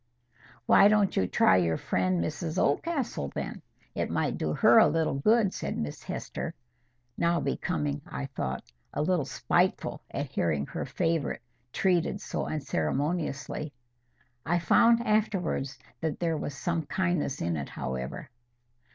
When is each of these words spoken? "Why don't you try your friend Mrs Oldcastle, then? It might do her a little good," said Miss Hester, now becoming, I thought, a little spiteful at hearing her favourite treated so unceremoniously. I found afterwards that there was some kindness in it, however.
"Why 0.65 0.87
don't 0.87 1.15
you 1.15 1.27
try 1.27 1.57
your 1.57 1.77
friend 1.77 2.23
Mrs 2.23 2.57
Oldcastle, 2.57 3.31
then? 3.35 3.61
It 3.93 4.09
might 4.09 4.35
do 4.39 4.51
her 4.51 4.79
a 4.79 4.87
little 4.87 5.13
good," 5.13 5.53
said 5.53 5.77
Miss 5.77 6.01
Hester, 6.01 6.55
now 7.19 7.39
becoming, 7.39 8.01
I 8.07 8.25
thought, 8.25 8.63
a 8.95 9.03
little 9.03 9.25
spiteful 9.25 10.01
at 10.09 10.25
hearing 10.25 10.65
her 10.65 10.85
favourite 10.85 11.41
treated 11.71 12.19
so 12.19 12.45
unceremoniously. 12.47 13.73
I 14.43 14.57
found 14.57 15.05
afterwards 15.05 15.77
that 15.99 16.19
there 16.19 16.35
was 16.35 16.57
some 16.57 16.87
kindness 16.87 17.39
in 17.39 17.55
it, 17.55 17.69
however. 17.69 18.31